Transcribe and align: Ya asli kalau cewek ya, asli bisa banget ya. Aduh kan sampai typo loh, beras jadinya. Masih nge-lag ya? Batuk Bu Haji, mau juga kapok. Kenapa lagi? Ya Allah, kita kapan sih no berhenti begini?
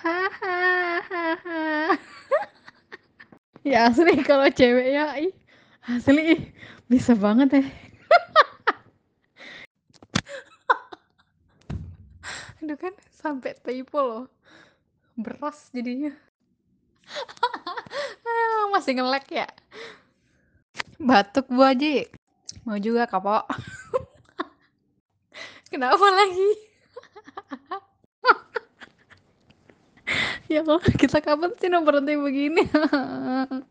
Ya 3.60 3.92
asli 3.92 4.24
kalau 4.24 4.48
cewek 4.48 4.96
ya, 4.96 5.20
asli 5.84 6.48
bisa 6.88 7.12
banget 7.12 7.60
ya. 7.60 7.60
Aduh 12.64 12.80
kan 12.80 12.96
sampai 13.12 13.52
typo 13.60 14.00
loh, 14.00 14.32
beras 15.20 15.68
jadinya. 15.76 16.16
Masih 18.72 18.96
nge-lag 18.96 19.28
ya? 19.28 19.44
Batuk 20.96 21.52
Bu 21.52 21.60
Haji, 21.60 22.08
mau 22.64 22.80
juga 22.80 23.04
kapok. 23.04 23.44
Kenapa 25.68 26.08
lagi? 26.16 26.69
Ya 30.50 30.66
Allah, 30.66 30.82
kita 31.00 31.22
kapan 31.22 31.54
sih 31.62 31.70
no 31.70 31.86
berhenti 31.86 32.18
begini? 32.18 32.66